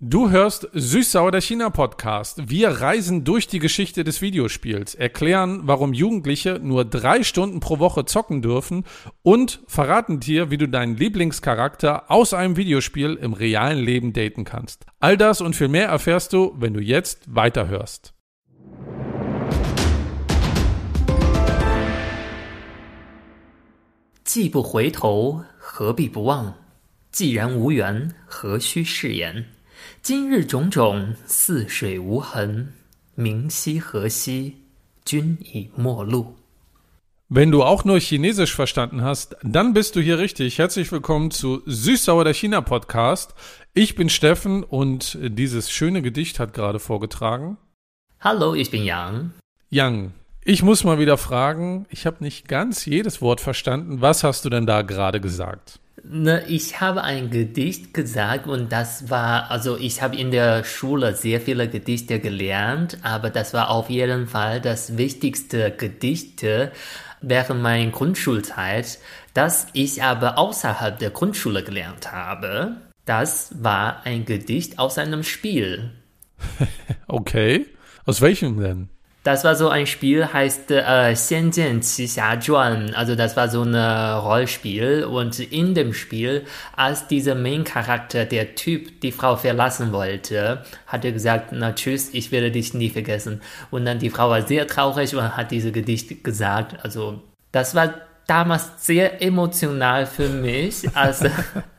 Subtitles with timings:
[0.00, 2.48] Du hörst Süßsauer der China Podcast.
[2.48, 8.04] Wir reisen durch die Geschichte des Videospiels, erklären, warum Jugendliche nur drei Stunden pro Woche
[8.04, 8.84] zocken dürfen
[9.22, 14.86] und verraten dir, wie du deinen Lieblingscharakter aus einem Videospiel im realen Leben daten kannst.
[15.00, 18.14] All das und viel mehr erfährst du, wenn du jetzt weiterhörst.
[24.24, 26.52] 既不回头，何必不忘？
[27.10, 29.46] 既然无缘，何须誓言？
[30.01, 32.73] 今日种种，似水无痕。
[33.15, 34.55] 明夕何夕，
[35.05, 36.35] 君已陌路。
[37.29, 40.59] Wenn du auch nur Chinesisch verstanden hast, dann bist du hier richtig.
[40.59, 43.33] Herzlich willkommen zu Süßsauer der China Podcast.
[43.73, 47.57] Ich bin Steffen und dieses schöne Gedicht hat gerade vorgetragen.
[48.19, 49.31] Hallo, ich bin Yang.
[49.71, 50.11] Yang,
[50.43, 54.01] ich muss mal wieder fragen, ich habe nicht ganz jedes Wort verstanden.
[54.01, 55.79] Was hast du denn da gerade gesagt?
[56.10, 61.14] Ne, ich habe ein Gedicht gesagt und das war, also ich habe in der Schule
[61.14, 66.72] sehr viele Gedichte gelernt, aber das war auf jeden Fall das wichtigste Gedichte
[67.20, 68.98] während meiner Grundschulzeit,
[69.34, 72.76] das ich aber außerhalb der Grundschule gelernt habe.
[73.04, 75.92] Das war ein Gedicht aus einem Spiel.
[77.10, 77.66] Okay.
[78.04, 78.88] Aus welchem denn?
[79.27, 82.93] Das war so ein Spiel, heißt äh, 仙剑奇侠传.
[82.93, 88.99] Also das war so ein Rollspiel und in dem Spiel, als dieser Main-Charakter, der Typ,
[88.99, 93.41] die Frau verlassen wollte, hat er gesagt, na tschüss, ich werde dich nie vergessen.
[93.71, 96.83] Und dann die Frau war sehr traurig und hat diese Gedicht gesagt.
[96.83, 97.21] Also
[97.53, 97.93] das war
[98.27, 101.23] damals sehr emotional für mich als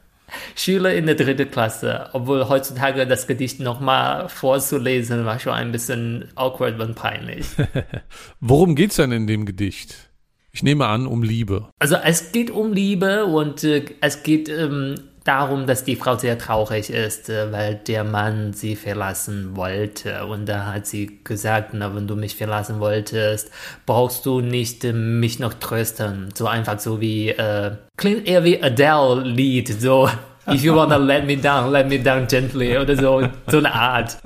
[0.56, 6.30] Schüler in der dritten Klasse, obwohl heutzutage das Gedicht nochmal vorzulesen war schon ein bisschen
[6.36, 7.46] awkward und peinlich.
[8.40, 10.10] Worum geht's denn in dem Gedicht?
[10.52, 11.70] Ich nehme an, um Liebe.
[11.80, 14.96] Also es geht um Liebe und äh, es geht ähm,
[15.30, 20.26] darum, dass die Frau sehr traurig ist, äh, weil der Mann sie verlassen wollte.
[20.26, 23.52] Und da hat sie gesagt, na, wenn du mich verlassen wolltest,
[23.86, 26.30] brauchst du nicht äh, mich noch trösten.
[26.34, 30.10] So einfach so wie, äh, klingt eher wie Adele-Lied, so,
[30.52, 34.18] if you wanna let me down, let me down gently oder so, so eine Art.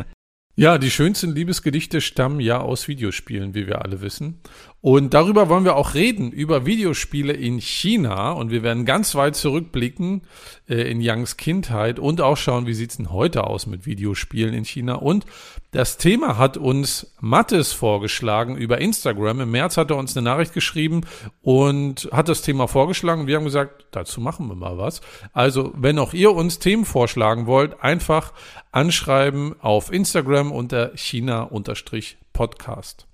[0.56, 4.40] Ja, die schönsten Liebesgedichte stammen ja aus Videospielen, wie wir alle wissen.
[4.84, 8.34] Und darüber wollen wir auch reden, über Videospiele in China.
[8.34, 10.24] Und wir werden ganz weit zurückblicken
[10.68, 14.66] äh, in Youngs Kindheit und auch schauen, wie sieht's denn heute aus mit Videospielen in
[14.66, 14.96] China.
[14.96, 15.26] Und
[15.72, 19.40] das Thema hat uns Mattes vorgeschlagen über Instagram.
[19.40, 21.06] Im März hat er uns eine Nachricht geschrieben
[21.42, 23.26] und hat das Thema vorgeschlagen.
[23.26, 25.00] Wir haben gesagt, dazu machen wir mal was.
[25.32, 28.34] Also, wenn auch ihr uns Themen vorschlagen wollt, einfach
[28.74, 33.08] anschreiben auf Instagram unter China-Podcast.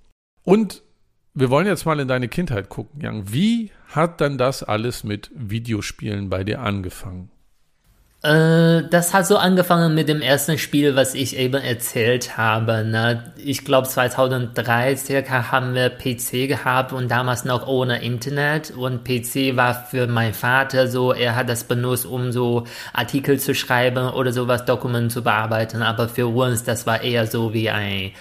[0.44, 0.82] Und
[1.40, 3.32] wir wollen jetzt mal in deine Kindheit gucken, Jan.
[3.32, 7.32] Wie hat dann das alles mit Videospielen bei dir angefangen?
[8.22, 12.84] Äh, das hat so angefangen mit dem ersten Spiel, was ich eben erzählt habe.
[12.84, 13.34] Ne?
[13.38, 19.56] Ich glaube 2003 circa haben wir PC gehabt und damals noch ohne Internet und PC
[19.56, 24.34] war für meinen Vater so, er hat das benutzt, um so Artikel zu schreiben oder
[24.34, 28.12] sowas, Dokumente zu bearbeiten, aber für uns das war eher so wie ein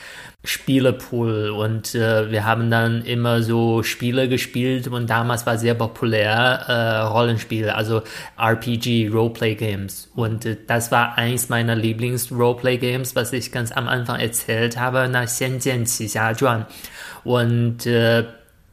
[0.49, 6.65] Spielepool und äh, wir haben dann immer so Spiele gespielt und damals war sehr populär
[6.67, 8.01] äh, Rollenspiele, also
[8.39, 10.11] RPG, Roleplay Games.
[10.17, 14.79] Und äh, das war eins meiner Lieblings Roleplay Games, was ich ganz am Anfang erzählt
[14.79, 16.65] habe nach Xianjian Qixia Zhuan.
[17.25, 18.25] Und äh,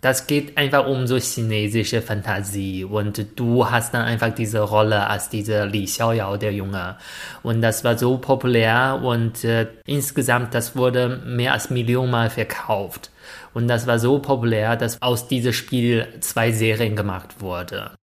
[0.05, 5.29] das geht einfach um so chinesische Fantasie und du hast dann einfach diese Rolle als
[5.29, 6.97] dieser Li Xiaoyao, der Junge.
[7.41, 13.09] Und das war so populär und äh, insgesamt, das wurde mehr als Million Mal verkauft.
[13.55, 17.95] Und das war so populär, dass aus diesem Spiel zwei Serien gemacht wurde.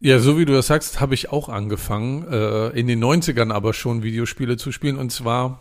[0.00, 3.74] Ja, so wie du das sagst, habe ich auch angefangen, äh, in den 90ern aber
[3.74, 5.60] schon Videospiele zu spielen und zwar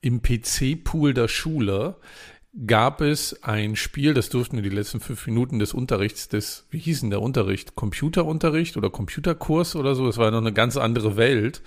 [0.00, 1.96] im PC-Pool der Schule
[2.66, 6.78] gab es ein Spiel, das durften wir die letzten fünf Minuten des Unterrichts, des, wie
[6.78, 7.76] hieß denn der Unterricht?
[7.76, 10.06] Computerunterricht oder Computerkurs oder so?
[10.06, 11.62] Das war noch eine ganz andere Welt.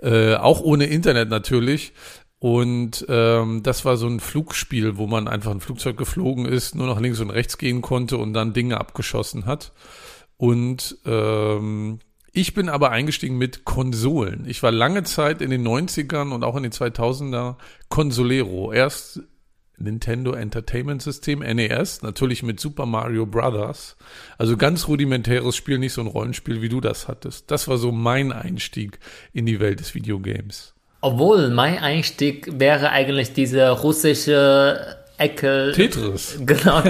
[0.00, 1.92] Äh, auch ohne Internet natürlich.
[2.38, 6.88] Und ähm, das war so ein Flugspiel, wo man einfach ein Flugzeug geflogen ist, nur
[6.88, 9.72] nach links und rechts gehen konnte und dann Dinge abgeschossen hat.
[10.36, 12.00] Und ähm,
[12.32, 14.44] ich bin aber eingestiegen mit Konsolen.
[14.48, 17.56] Ich war lange Zeit in den 90ern und auch in den 2000er
[17.88, 18.72] Consolero.
[18.72, 19.20] Erst
[19.78, 23.96] Nintendo Entertainment System, NES, natürlich mit Super Mario Brothers.
[24.38, 27.50] Also ganz rudimentäres Spiel, nicht so ein Rollenspiel, wie du das hattest.
[27.50, 28.98] Das war so mein Einstieg
[29.32, 30.74] in die Welt des Videogames.
[31.00, 35.72] Obwohl mein Einstieg wäre eigentlich diese russische Ecke.
[35.74, 36.38] Tetris.
[36.46, 36.82] Genau.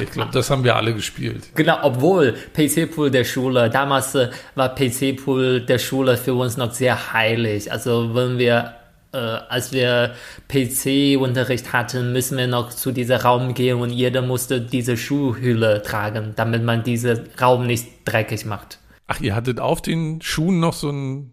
[0.00, 1.50] ich glaube, das haben wir alle gespielt.
[1.54, 7.12] Genau, obwohl PC-Pool der Schule, damals äh, war PC-Pool der Schule für uns noch sehr
[7.12, 7.70] heilig.
[7.72, 8.74] Also wenn wir
[9.12, 10.14] äh, als wir
[10.48, 16.32] PC-Unterricht hatten, müssen wir noch zu diesem Raum gehen und jeder musste diese Schuhhülle tragen,
[16.36, 18.78] damit man diesen Raum nicht dreckig macht.
[19.06, 21.32] Ach, ihr hattet auf den Schuhen noch so ein,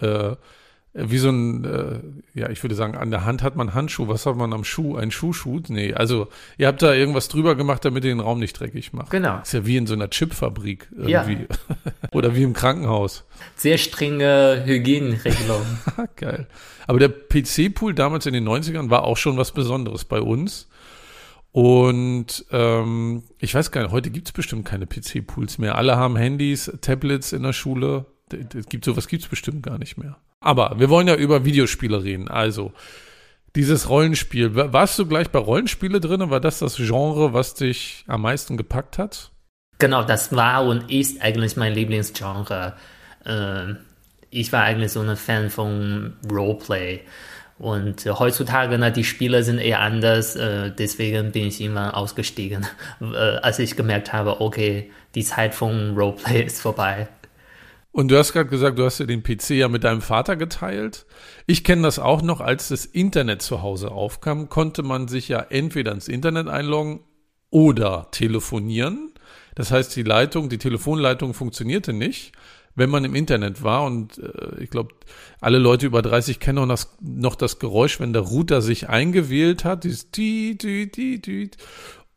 [0.00, 0.36] äh,
[1.00, 2.00] wie so ein, äh,
[2.38, 4.08] ja, ich würde sagen, an der Hand hat man Handschuh.
[4.08, 4.96] Was hat man am Schuh?
[4.96, 5.60] Ein Schuhschuh?
[5.68, 9.10] Nee, also ihr habt da irgendwas drüber gemacht, damit ihr den Raum nicht dreckig macht.
[9.10, 9.40] Genau.
[9.40, 11.46] Ist ja wie in so einer Chipfabrik irgendwie.
[11.48, 11.78] Ja.
[12.12, 13.24] Oder wie im Krankenhaus.
[13.56, 15.62] Sehr strenge Hygieneregelung.
[16.16, 16.46] Geil.
[16.86, 20.68] Aber der PC-Pool damals in den 90ern war auch schon was Besonderes bei uns.
[21.52, 25.76] Und ähm, ich weiß gar nicht, heute gibt es bestimmt keine PC-Pools mehr.
[25.76, 28.06] Alle haben Handys, Tablets in der Schule.
[28.32, 30.16] Es gibt sowas gibt es bestimmt gar nicht mehr.
[30.40, 32.28] Aber wir wollen ja über Videospiele reden.
[32.28, 32.72] Also,
[33.56, 34.54] dieses Rollenspiel.
[34.54, 36.30] Warst du gleich bei Rollenspiele drin?
[36.30, 39.30] War das das Genre, was dich am meisten gepackt hat?
[39.78, 42.74] Genau, das war und ist eigentlich mein Lieblingsgenre.
[43.24, 43.74] Äh,
[44.30, 47.00] ich war eigentlich so ein Fan von Roleplay.
[47.58, 52.66] Und äh, heutzutage, na, die Spiele sind eher anders, äh, deswegen bin ich immer ausgestiegen,
[53.00, 57.08] äh, als ich gemerkt habe, okay, die Zeit von Roleplay ist vorbei.
[57.98, 61.04] Und du hast gerade gesagt, du hast ja den PC ja mit deinem Vater geteilt.
[61.48, 65.40] Ich kenne das auch noch, als das Internet zu Hause aufkam, konnte man sich ja
[65.40, 67.00] entweder ins Internet einloggen
[67.50, 69.10] oder telefonieren.
[69.56, 72.30] Das heißt, die Leitung, die Telefonleitung funktionierte nicht,
[72.76, 73.84] wenn man im Internet war.
[73.84, 74.94] Und äh, ich glaube,
[75.40, 79.64] alle Leute über 30 kennen noch das, noch das Geräusch, wenn der Router sich eingewählt
[79.64, 81.50] hat, dieses die, die, die, die.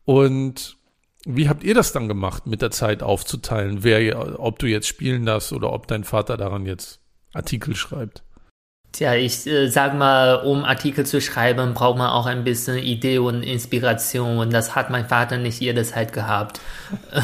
[0.06, 0.78] Und
[1.26, 5.26] wie habt ihr das dann gemacht, mit der Zeit aufzuteilen, wer, ob du jetzt spielen
[5.26, 7.00] darfst oder ob dein Vater daran jetzt
[7.34, 8.24] Artikel schreibt?
[8.92, 13.20] Tja, ich äh, sag mal, um Artikel zu schreiben, braucht man auch ein bisschen Idee
[13.20, 16.60] und Inspiration und das hat mein Vater nicht jederzeit gehabt.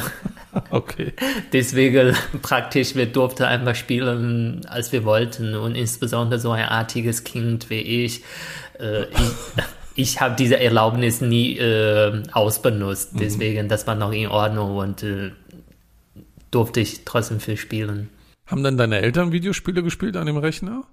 [0.69, 1.13] okay.
[1.53, 7.69] Deswegen praktisch, wir durften einfach spielen, als wir wollten und insbesondere so ein artiges Kind
[7.69, 8.23] wie ich.
[8.79, 9.31] Äh, ich
[9.97, 13.19] ich habe diese Erlaubnis nie äh, ausbenutzt, mhm.
[13.19, 13.69] deswegen mhm.
[13.69, 15.31] das war noch in Ordnung und äh,
[16.51, 18.09] durfte ich trotzdem viel spielen.
[18.45, 20.83] Haben dann deine Eltern Videospiele gespielt an dem Rechner?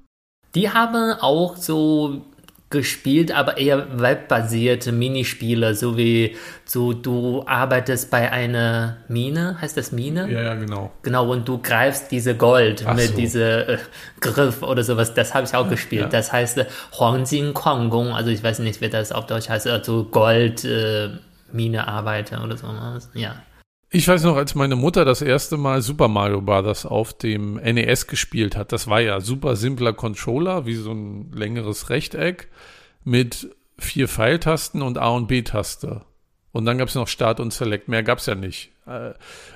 [0.55, 2.25] Die haben auch so
[2.75, 9.93] gespielt, aber eher webbasierte Minispiele, so wie so du arbeitest bei einer Mine, heißt das
[9.93, 10.29] Mine?
[10.31, 10.93] Ja, ja, genau.
[11.03, 13.17] Genau, und du greifst diese Gold Ach mit so.
[13.17, 13.79] diesem äh,
[14.21, 16.03] Griff oder sowas, das habe ich auch gespielt.
[16.03, 16.09] Ja.
[16.09, 16.67] Das heißt äh,
[16.99, 21.11] Huangjin Kuanggong, also ich weiß nicht, wie das auf Deutsch heißt, also Gold äh,
[21.53, 22.67] Mine arbeiter oder so.
[23.15, 23.37] Ja.
[23.97, 26.85] Ich weiß noch, als meine Mutter das erste Mal Super Mario Bros.
[26.85, 31.91] auf dem NES gespielt hat, das war ja super simpler Controller, wie so ein längeres
[31.91, 32.49] Rechteck
[33.05, 36.01] mit vier Pfeiltasten und A und B-Taste.
[36.51, 38.73] Und dann gab es noch Start und Select, mehr gab es ja nicht.
[38.85, 39.13] Äh,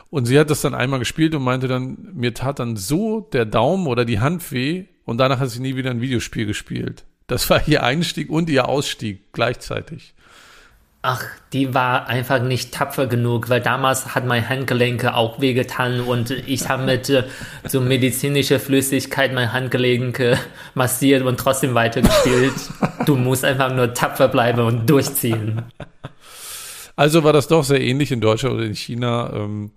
[0.08, 3.44] und sie hat das dann einmal gespielt und meinte dann, mir tat dann so der
[3.44, 7.02] Daumen oder die Hand weh und danach hat sie nie wieder ein Videospiel gespielt.
[7.26, 10.14] Das war ihr Einstieg und ihr Ausstieg gleichzeitig.
[11.00, 11.22] Ach,
[11.52, 16.68] die war einfach nicht tapfer genug, weil damals hat mein Handgelenke auch wehgetan und ich
[16.68, 17.22] habe mit äh,
[17.64, 20.36] so medizinischer Flüssigkeit mein Handgelenke
[20.74, 22.54] massiert und trotzdem weitergespielt.
[23.06, 25.62] du musst einfach nur tapfer bleiben und durchziehen.
[26.96, 29.32] Also war das doch sehr ähnlich in Deutschland oder in China.
[29.32, 29.70] Ähm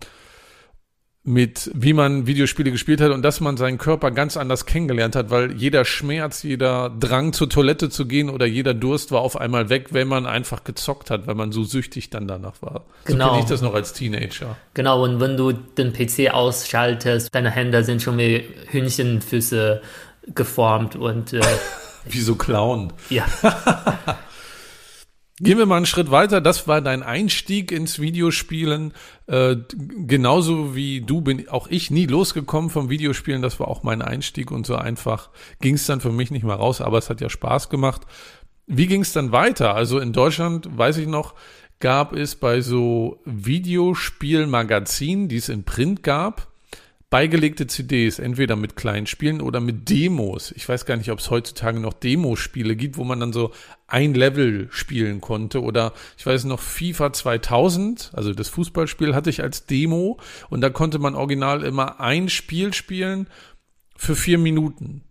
[1.24, 5.30] mit wie man Videospiele gespielt hat und dass man seinen Körper ganz anders kennengelernt hat,
[5.30, 9.70] weil jeder Schmerz, jeder Drang zur Toilette zu gehen oder jeder Durst war auf einmal
[9.70, 12.86] weg, wenn man einfach gezockt hat, weil man so süchtig dann danach war.
[13.06, 13.26] Genau.
[13.26, 14.58] So kenne ich das noch als Teenager.
[14.74, 19.82] Genau, und wenn du den PC ausschaltest, deine Hände sind schon wie Hühnchenfüße
[20.34, 21.42] geformt und äh,
[22.06, 22.94] wie so Clown.
[23.12, 23.26] Ja.
[25.44, 26.40] Gehen wir mal einen Schritt weiter.
[26.40, 28.94] Das war dein Einstieg ins Videospielen.
[29.26, 29.56] Äh,
[30.06, 33.42] genauso wie du bin auch ich nie losgekommen vom Videospielen.
[33.42, 36.58] Das war auch mein Einstieg und so einfach ging es dann für mich nicht mehr
[36.58, 36.80] raus.
[36.80, 38.02] Aber es hat ja Spaß gemacht.
[38.68, 39.74] Wie ging es dann weiter?
[39.74, 41.34] Also in Deutschland, weiß ich noch,
[41.80, 46.51] gab es bei so Videospielmagazinen, die es in Print gab,
[47.12, 50.54] beigelegte CDs, entweder mit kleinen Spielen oder mit Demos.
[50.54, 53.52] Ich weiß gar nicht, ob es heutzutage noch Demospiele gibt, wo man dann so
[53.86, 55.62] ein Level spielen konnte.
[55.62, 60.70] Oder ich weiß noch, FIFA 2000, also das Fußballspiel hatte ich als Demo und da
[60.70, 63.28] konnte man original immer ein Spiel spielen
[63.98, 65.04] für vier Minuten.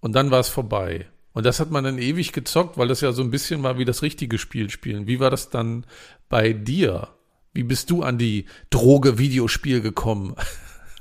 [0.00, 1.08] Und dann war es vorbei.
[1.32, 3.84] Und das hat man dann ewig gezockt, weil das ja so ein bisschen war wie
[3.84, 5.08] das richtige Spiel spielen.
[5.08, 5.84] Wie war das dann
[6.28, 7.08] bei dir?
[7.52, 10.36] Wie bist du an die Droge Videospiel gekommen?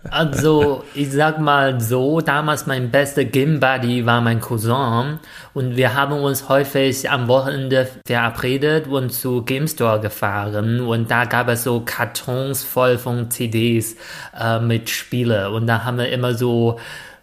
[0.09, 5.19] Also, ich sag mal so, damals mein bester Game Buddy war mein Cousin
[5.53, 11.25] und wir haben uns häufig am Wochenende verabredet und zu Game Store gefahren und da
[11.25, 13.97] gab es so Kartons voll von CDs
[14.39, 16.79] äh, mit Spiele und da haben wir immer so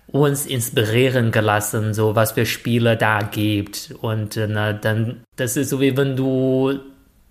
[0.09, 3.95] uns inspirieren gelassen, so was für Spiele da gibt.
[4.01, 6.79] Und äh, dann, das ist so wie wenn du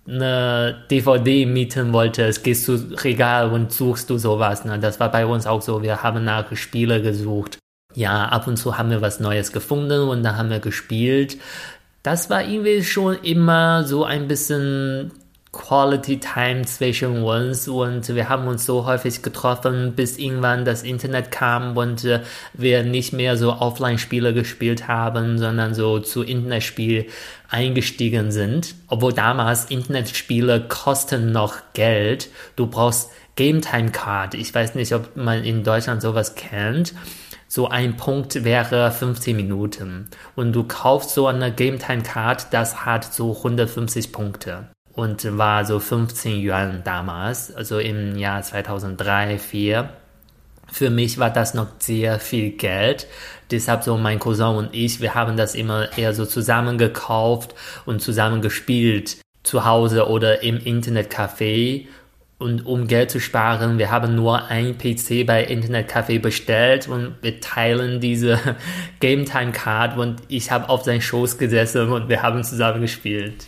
[0.08, 4.64] eine DVD mieten wolltest, gehst du Regal und suchst du sowas.
[4.64, 4.78] Ne?
[4.78, 5.82] Das war bei uns auch so.
[5.82, 7.58] Wir haben nach Spiele gesucht.
[7.94, 11.38] Ja, ab und zu haben wir was Neues gefunden und dann haben wir gespielt.
[12.02, 15.12] Das war irgendwie schon immer so ein bisschen
[15.56, 21.30] Quality Time zwischen uns und wir haben uns so häufig getroffen, bis irgendwann das Internet
[21.30, 22.20] kam und äh,
[22.52, 27.06] wir nicht mehr so Offline-Spiele gespielt haben, sondern so zu Internetspiel
[27.48, 28.74] eingestiegen sind.
[28.88, 32.28] Obwohl damals Internetspiele kosten noch Geld.
[32.56, 34.34] Du brauchst Game Time Card.
[34.34, 36.92] Ich weiß nicht, ob man in Deutschland sowas kennt.
[37.48, 40.10] So ein Punkt wäre 15 Minuten.
[40.34, 45.64] Und du kaufst so eine Game Time Card, das hat so 150 Punkte und war
[45.66, 49.90] so 15 Yuan damals, also im Jahr 2003, 2004.
[50.72, 53.06] Für mich war das noch sehr viel Geld.
[53.50, 58.02] Deshalb so mein Cousin und ich, wir haben das immer eher so zusammen gekauft und
[58.02, 59.18] zusammen gespielt.
[59.44, 61.86] Zu Hause oder im Internetcafé.
[62.38, 67.40] Und um Geld zu sparen, wir haben nur ein PC bei Internetcafé bestellt und wir
[67.40, 68.38] teilen diese
[69.00, 73.46] Game Time Card und ich habe auf seinen Schoß gesessen und wir haben zusammen gespielt.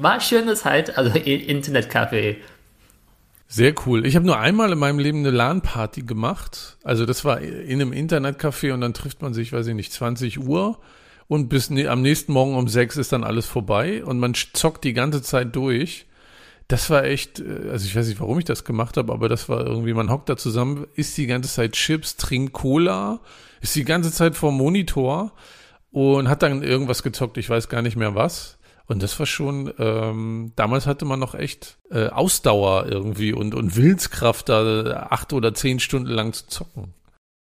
[0.00, 2.36] War schöne Zeit, also Internetcafé.
[3.48, 4.06] Sehr cool.
[4.06, 6.78] Ich habe nur einmal in meinem Leben eine LAN-Party gemacht.
[6.84, 10.38] Also das war in einem Internetcafé und dann trifft man sich, weiß ich nicht, 20
[10.38, 10.78] Uhr
[11.26, 14.84] und bis ne, am nächsten Morgen um 6 ist dann alles vorbei und man zockt
[14.84, 16.06] die ganze Zeit durch.
[16.68, 19.48] Das war echt, äh, also ich weiß nicht, warum ich das gemacht habe, aber das
[19.48, 23.20] war irgendwie, man hockt da zusammen, isst die ganze Zeit Chips, trinkt Cola,
[23.60, 25.32] ist die ganze Zeit vor Monitor
[25.90, 28.59] und hat dann irgendwas gezockt, ich weiß gar nicht mehr was.
[28.90, 33.76] Und das war schon, ähm, damals hatte man noch echt äh, Ausdauer irgendwie und, und
[33.76, 36.92] Willenskraft, da acht oder zehn Stunden lang zu zocken.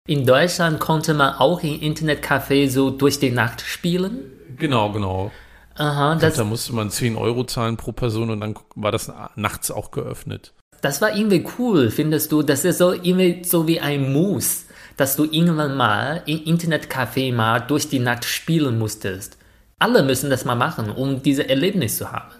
[0.07, 4.19] In Deutschland konnte man auch im Internetcafé so durch die Nacht spielen?
[4.59, 5.31] Genau, genau.
[5.73, 9.71] Aha, das, da musste man 10 Euro zahlen pro Person und dann war das nachts
[9.71, 10.53] auch geöffnet.
[10.81, 12.43] Das war irgendwie cool, findest du?
[12.43, 17.59] Das ist so irgendwie so wie ein Muss, dass du irgendwann mal im Internetcafé mal
[17.61, 19.38] durch die Nacht spielen musstest.
[19.79, 22.31] Alle müssen das mal machen, um diese Erlebnis zu haben.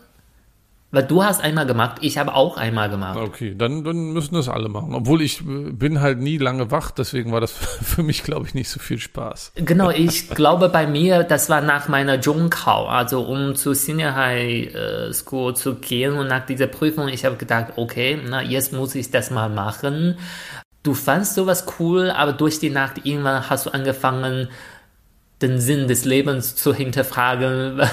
[0.91, 3.15] Weil du hast einmal gemacht, ich habe auch einmal gemacht.
[3.15, 4.95] Okay, dann, dann müssen das alle machen.
[4.95, 8.55] Obwohl ich äh, bin halt nie lange wach, deswegen war das für mich, glaube ich,
[8.55, 9.51] nicht so viel Spaß.
[9.55, 14.73] Genau, ich glaube bei mir, das war nach meiner Zhongkao, also um zu Senior High
[14.73, 18.95] äh, School zu gehen und nach dieser Prüfung, ich habe gedacht, okay, na, jetzt muss
[18.95, 20.17] ich das mal machen.
[20.81, 24.47] Du fandst sowas cool, aber durch die Nacht irgendwann hast du angefangen,
[25.41, 27.81] den Sinn des Lebens zu hinterfragen.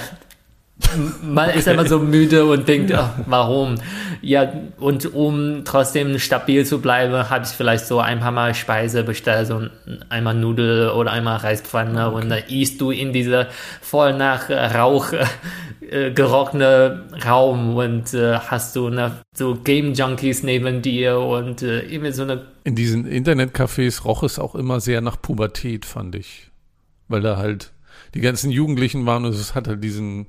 [1.23, 3.77] Man ist einfach so müde und denkt, ach, warum?
[4.21, 9.03] Ja, und um trotzdem stabil zu bleiben, habe ich vielleicht so ein paar Mal Speise
[9.03, 9.63] bestellt, so
[10.11, 12.17] einmal Nudel oder einmal Reispfanne okay.
[12.17, 13.49] und dann isst du in dieser
[13.81, 15.15] voll nach Rauch
[15.89, 21.81] äh, gerochene Raum und äh, hast du eine, so Game Junkies neben dir und äh,
[21.81, 22.43] immer so eine.
[22.65, 26.51] In diesen Internetcafés roch es auch immer sehr nach Pubertät, fand ich
[27.09, 27.73] weil da halt
[28.15, 30.27] die ganzen Jugendlichen waren und es hat halt diesen,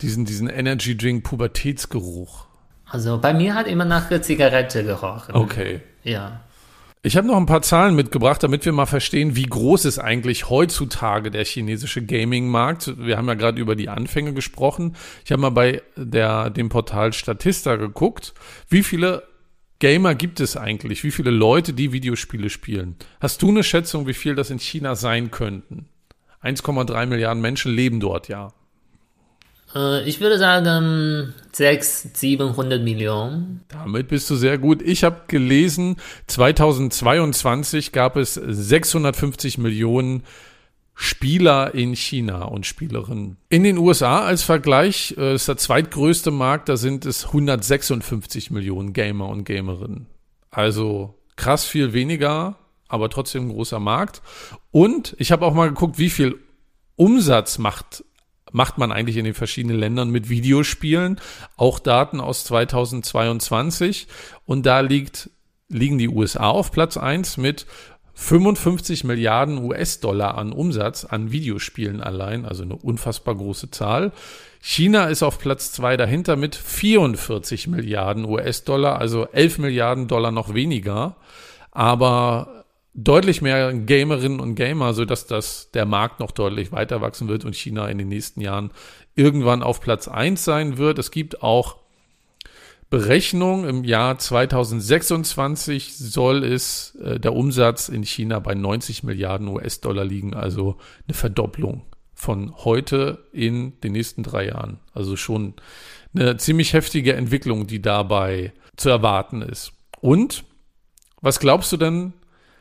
[0.00, 2.46] diesen, diesen Energy Drink Pubertätsgeruch.
[2.90, 5.34] Also bei mir hat immer nach Zigarette gerochen.
[5.34, 5.80] Okay.
[6.02, 6.40] Ja.
[7.02, 10.50] Ich habe noch ein paar Zahlen mitgebracht, damit wir mal verstehen, wie groß ist eigentlich
[10.50, 12.98] heutzutage der chinesische Gaming-Markt.
[12.98, 14.96] Wir haben ja gerade über die Anfänge gesprochen.
[15.24, 18.34] Ich habe mal bei der, dem Portal Statista geguckt,
[18.68, 19.27] wie viele
[19.78, 21.04] Gamer gibt es eigentlich?
[21.04, 22.96] Wie viele Leute, die Videospiele spielen?
[23.20, 25.88] Hast du eine Schätzung, wie viel das in China sein könnten?
[26.42, 28.52] 1,3 Milliarden Menschen leben dort, ja.
[29.74, 33.64] Äh, ich würde sagen 600, 700 Millionen.
[33.68, 34.82] Damit bist du sehr gut.
[34.82, 40.22] Ich habe gelesen, 2022 gab es 650 Millionen
[41.00, 43.36] Spieler in China und Spielerinnen.
[43.50, 48.94] In den USA als Vergleich äh, ist der zweitgrößte Markt, da sind es 156 Millionen
[48.94, 50.06] Gamer und Gamerinnen.
[50.50, 54.22] Also krass viel weniger, aber trotzdem ein großer Markt.
[54.72, 56.40] Und ich habe auch mal geguckt, wie viel
[56.96, 58.04] Umsatz macht
[58.50, 61.20] macht man eigentlich in den verschiedenen Ländern mit Videospielen,
[61.58, 64.08] auch Daten aus 2022
[64.46, 65.30] und da liegt
[65.68, 67.66] liegen die USA auf Platz eins mit
[68.20, 74.10] 55 Milliarden US-Dollar an Umsatz an Videospielen allein, also eine unfassbar große Zahl.
[74.60, 80.52] China ist auf Platz zwei dahinter mit 44 Milliarden US-Dollar, also 11 Milliarden Dollar noch
[80.52, 81.14] weniger,
[81.70, 87.28] aber deutlich mehr Gamerinnen und Gamer, so dass das der Markt noch deutlich weiter wachsen
[87.28, 88.72] wird und China in den nächsten Jahren
[89.14, 90.98] irgendwann auf Platz eins sein wird.
[90.98, 91.76] Es gibt auch
[92.90, 100.04] Berechnung im Jahr 2026 soll es äh, der Umsatz in China bei 90 Milliarden US-Dollar
[100.04, 101.82] liegen, also eine Verdopplung
[102.14, 104.80] von heute in den nächsten drei Jahren.
[104.94, 105.54] Also schon
[106.14, 109.72] eine ziemlich heftige Entwicklung, die dabei zu erwarten ist.
[110.00, 110.44] Und
[111.20, 112.14] was glaubst du denn,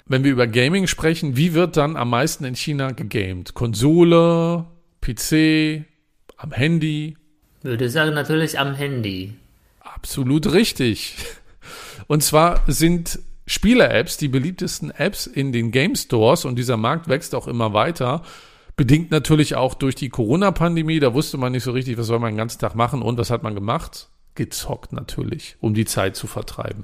[0.05, 3.53] wenn wir über Gaming sprechen, wie wird dann am meisten in China gegamed?
[3.53, 4.65] Konsole,
[5.01, 5.85] PC,
[6.35, 7.17] am Handy?
[7.61, 9.35] Würde sagen, natürlich am Handy.
[9.97, 11.15] Absolut richtig.
[12.05, 17.33] Und zwar sind Spieler-Apps die beliebtesten Apps in den Game Stores und dieser Markt wächst
[17.33, 18.21] auch immer weiter.
[18.75, 20.99] Bedingt natürlich auch durch die Corona-Pandemie.
[20.99, 23.01] Da wusste man nicht so richtig, was soll man den ganzen Tag machen.
[23.01, 24.09] Und was hat man gemacht?
[24.35, 26.83] Gezockt natürlich, um die Zeit zu vertreiben.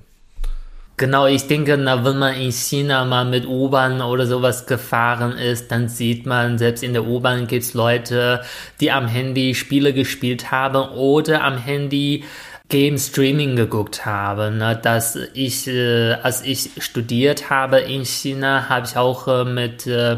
[0.98, 5.72] Genau, ich denke, na, wenn man in China mal mit U-Bahn oder sowas gefahren ist,
[5.72, 8.41] dann sieht man, selbst in der U-Bahn gibt es Leute,
[8.79, 12.24] die am Handy Spiele gespielt haben oder am Handy
[12.70, 14.58] Game Streaming geguckt haben.
[14.58, 14.79] Ne?
[14.82, 20.17] Dass ich, äh, als ich studiert habe in China, habe ich auch äh, mit äh,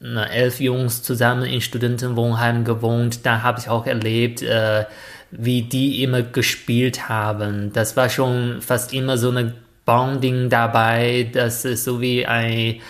[0.00, 3.26] elf Jungs zusammen in Studentenwohnheim gewohnt.
[3.26, 4.84] Da habe ich auch erlebt, äh,
[5.30, 7.72] wie die immer gespielt haben.
[7.72, 11.28] Das war schon fast immer so eine Bonding dabei.
[11.32, 12.80] Das ist so wie ein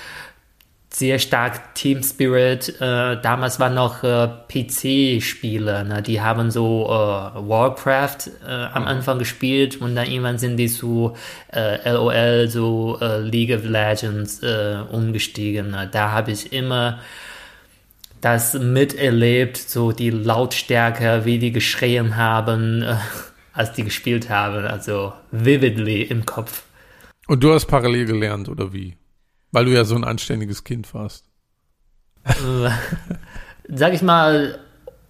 [0.98, 2.80] sehr stark Team Spirit.
[2.80, 6.02] Äh, damals waren noch äh, PC-Spiele, ne?
[6.02, 6.88] die haben so äh,
[7.48, 8.88] Warcraft äh, am.
[8.88, 11.14] Anfang gespielt und dann irgendwann sind die zu
[11.52, 14.40] LOL, äh, so äh, League of Legends
[14.90, 15.72] umgestiegen.
[15.72, 15.88] Ne?
[15.92, 17.00] Da habe ich immer
[18.22, 22.82] das miterlebt, so die Lautstärke, wie die geschrien haben,
[23.52, 26.62] als die gespielt haben, also vividly im Kopf.
[27.26, 28.96] Und du hast parallel gelernt, oder wie?
[29.52, 31.24] Weil du ja so ein anständiges Kind warst.
[33.68, 34.58] Sag ich mal,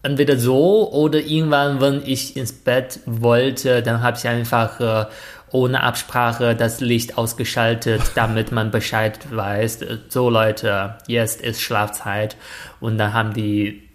[0.02, 5.07] entweder so oder irgendwann, wenn ich ins Bett wollte, dann habe ich einfach äh,
[5.50, 9.80] ohne Absprache das Licht ausgeschaltet, damit man Bescheid weiß.
[10.09, 12.37] So Leute, jetzt ist Schlafzeit.
[12.80, 13.88] Und dann haben die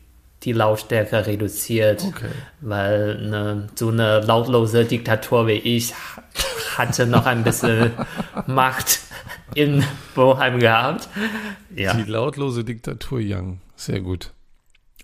[0.44, 2.30] die Lautstärke reduziert, okay.
[2.62, 5.94] weil ne, so eine lautlose Diktatur wie ich
[6.78, 7.92] hatte noch ein bisschen
[8.48, 9.00] Macht
[9.56, 9.84] in
[10.16, 11.08] Boheim gehabt.
[11.76, 11.94] Ja.
[11.94, 13.60] Die lautlose Diktatur Young.
[13.76, 14.32] Sehr gut.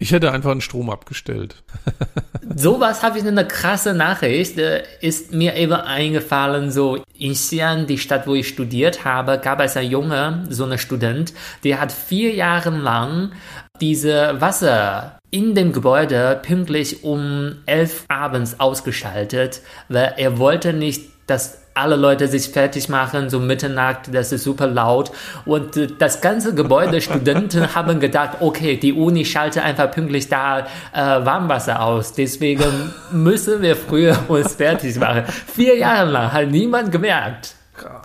[0.02, 1.62] Ich hätte einfach einen Strom abgestellt.
[2.56, 4.58] Sowas habe ich eine krasse Nachricht.
[4.58, 9.60] Äh, ist mir eben eingefallen, so in Xi'an, die Stadt, wo ich studiert habe, gab
[9.60, 11.34] es ein Junge, so ein Student,
[11.66, 13.34] der hat vier Jahre lang
[13.82, 21.60] diese Wasser in dem Gebäude pünktlich um elf abends ausgeschaltet, weil er wollte nicht, dass
[21.76, 25.12] alle Leute sich fertig machen, so Mitternacht, das ist super laut.
[25.46, 30.60] Und äh, das ganze Gebäude, Studenten haben gedacht, okay, die Uni schaltet einfach pünktlich da
[30.60, 32.14] äh, Warmwasser aus.
[32.14, 35.24] Deswegen müssen wir früher uns fertig machen.
[35.54, 37.56] Vier Jahre lang hat niemand gemerkt.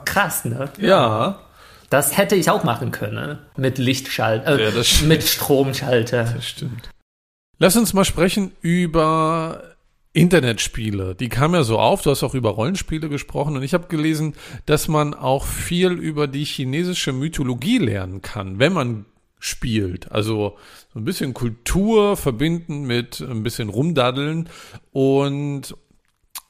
[0.04, 0.68] Krass, ne?
[0.78, 1.40] Ja.
[1.90, 3.38] Das hätte ich auch machen können.
[3.56, 6.24] Mit Lichtschalter, äh, ja, mit Stromschalter.
[6.34, 6.93] Das stimmt.
[7.64, 9.62] Lass uns mal sprechen über
[10.12, 13.56] Internetspiele, die kamen ja so auf, du hast auch über Rollenspiele gesprochen.
[13.56, 14.34] Und ich habe gelesen,
[14.66, 19.06] dass man auch viel über die chinesische Mythologie lernen kann, wenn man
[19.38, 20.12] spielt.
[20.12, 20.58] Also
[20.92, 24.50] so ein bisschen Kultur verbinden mit ein bisschen rumdaddeln.
[24.92, 25.74] Und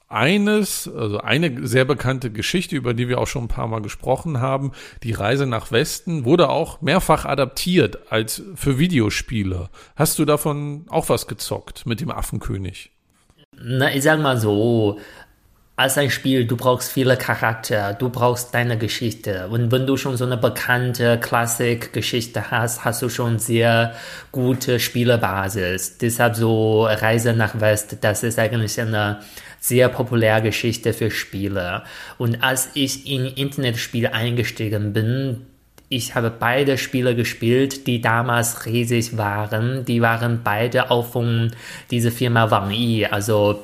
[0.07, 4.39] eines, also eine sehr bekannte Geschichte, über die wir auch schon ein paar Mal gesprochen
[4.39, 4.71] haben,
[5.03, 9.69] die Reise nach Westen, wurde auch mehrfach adaptiert als für Videospiele.
[9.95, 12.91] Hast du davon auch was gezockt mit dem Affenkönig?
[13.57, 14.99] Na, ich sag mal so,
[15.77, 19.49] als ein Spiel, du brauchst viele Charakter, du brauchst deine Geschichte.
[19.49, 23.93] Und wenn du schon so eine bekannte Klassik-Geschichte hast, hast du schon sehr
[24.31, 25.97] gute Spielebasis.
[25.97, 29.19] Deshalb so Reise nach West, das ist eigentlich eine
[29.67, 31.83] sehr populäre Geschichte für Spieler.
[32.19, 35.47] Und als ich in Internetspiele eingestiegen bin,
[35.89, 39.83] ich habe beide Spiele gespielt, die damals riesig waren.
[39.85, 41.51] Die waren beide auch von
[41.89, 43.07] dieser Firma Wang Yi.
[43.07, 43.59] Also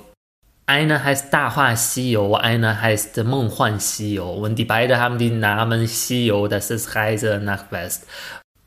[0.66, 4.32] eine heißt Da Hua Xiyo, eine heißt Meng Huan Xiyo.
[4.32, 8.08] Und die beiden haben den Namen Xiyo, das ist Reise nach West.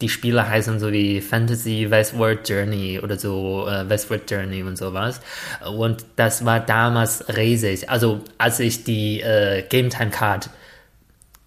[0.05, 5.23] Die Spiele heißen so wie Fantasy Westward Journey oder so äh, Westward Journey und sowas.
[5.67, 7.89] Und das war damals riesig.
[7.89, 10.51] Also als ich die äh, Game Time Card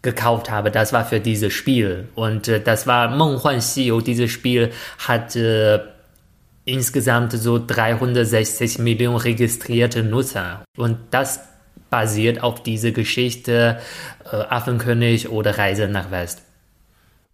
[0.01, 2.07] gekauft habe, das war für dieses Spiel.
[2.15, 4.01] Und äh, das war Meng Huan Xiu.
[4.01, 4.71] Dieses Spiel
[5.07, 5.77] hat äh,
[6.65, 10.63] insgesamt so 360 Millionen registrierte Nutzer.
[10.75, 11.41] Und das
[11.91, 13.77] basiert auf diese Geschichte
[14.25, 16.46] äh, Affenkönig oder Reise nach West.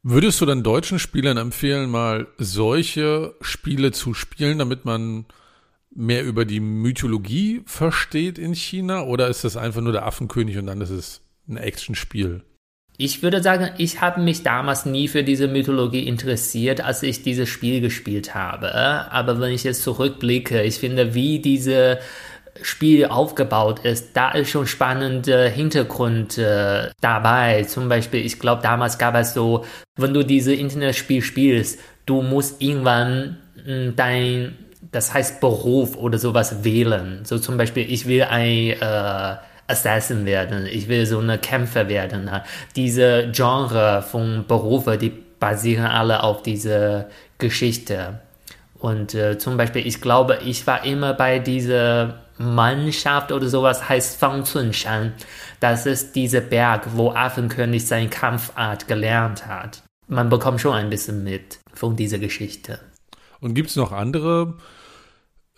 [0.06, 5.26] Würdest du dann deutschen Spielern empfehlen, mal solche Spiele zu spielen, damit man
[5.96, 10.68] mehr über die Mythologie versteht in China oder ist das einfach nur der Affenkönig und
[10.68, 12.44] dann ist es ein Actionspiel?
[12.98, 17.50] Ich würde sagen, ich habe mich damals nie für diese Mythologie interessiert, als ich dieses
[17.50, 18.74] Spiel gespielt habe.
[19.12, 22.00] Aber wenn ich jetzt zurückblicke, ich finde, wie diese
[22.62, 27.63] Spiel aufgebaut ist, da ist schon spannender Hintergrund äh, dabei.
[27.63, 29.66] Zum Beispiel, ich glaube, damals gab es so,
[29.98, 34.58] wenn du dieses Internetspiel spielst, du musst irgendwann mh, hm, dein,
[34.92, 37.22] das heißt Beruf oder sowas wählen.
[37.24, 39.36] So zum Beispiel, ich will ein äh,
[39.68, 42.30] Assassin werden, ich will so eine Kämpfer werden.
[42.76, 48.20] Diese Genre von Berufe, die basieren alle auf dieser Geschichte.
[48.80, 54.17] Und äh, zum Beispiel, ich glaube, ich war immer bei dieser Mannschaft oder sowas, heißt
[54.17, 55.13] Fang Cunshan.
[55.60, 59.84] Das ist dieser Berg, wo Affenkönig seine Kampfart gelernt hat.
[60.08, 62.80] Man bekommt schon ein bisschen mit von dieser Geschichte.
[63.39, 64.58] Und gibt es noch andere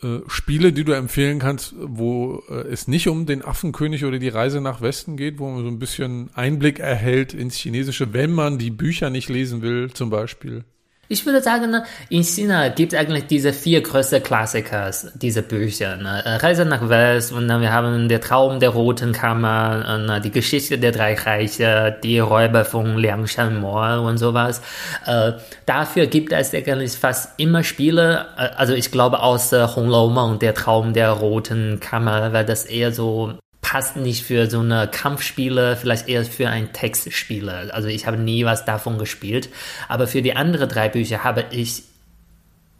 [0.02, 4.30] äh, Spiele, die du empfehlen kannst, wo äh, es nicht um den Affenkönig oder die
[4.30, 8.58] Reise nach Westen geht, wo man so ein bisschen Einblick erhält ins Chinesische, wenn man
[8.58, 10.66] die Bücher nicht lesen will, zum Beispiel?
[11.08, 15.98] Ich würde sagen, in China gibt es eigentlich diese vier größten Klassiker, diese Bücher.
[15.98, 16.24] Ne?
[16.26, 20.20] Äh, Reise nach West und dann wir haben Der Traum der Roten Kammer, ne?
[20.22, 24.62] die Geschichte der drei Reiche, die Räuber von Liangshan Moor und sowas.
[25.06, 25.34] Äh,
[25.68, 30.40] dafür gibt es eigentlich fast immer Spiele, äh, also ich glaube außer Hong Lou Meng,
[30.40, 33.38] Der Traum der Roten Kammer, weil das eher so
[33.76, 37.74] passt nicht für so eine Kampfspiele, vielleicht eher für ein Textspiele.
[37.74, 39.50] Also ich habe nie was davon gespielt.
[39.90, 41.84] Aber für die anderen drei Bücher habe ich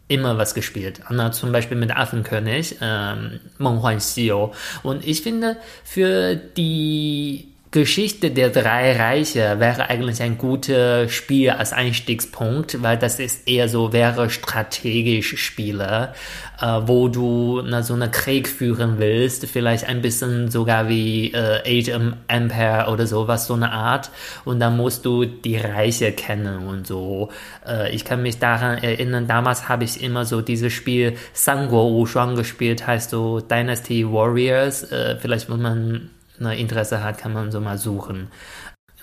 [0.08, 1.02] immer was gespielt.
[1.10, 4.52] Na, zum Beispiel mit Affenkönig, ähm, Meng Huan Xiu.
[4.82, 11.74] Und ich finde, für die Geschichte der drei Reiche wäre eigentlich ein gutes Spiel als
[11.74, 16.14] Einstiegspunkt, weil das ist eher so, wäre strategisch Spiele,
[16.58, 21.60] äh, wo du na, so einen Krieg führen willst, vielleicht ein bisschen sogar wie äh,
[21.66, 24.10] Age of Empire oder sowas, so eine Art.
[24.46, 27.28] Und dann musst du die Reiche kennen und so.
[27.68, 32.36] Äh, ich kann mich daran erinnern, damals habe ich immer so dieses Spiel Sanguo Wushuang
[32.36, 34.90] gespielt, heißt so Dynasty Warriors.
[34.90, 36.08] Äh, vielleicht muss man
[36.40, 38.28] ne, Interesse hat, kann man so mal suchen.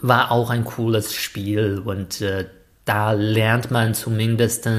[0.02, 2.46] War auch ein cooles Spiel und äh,
[2.86, 4.70] da lernt man zumindest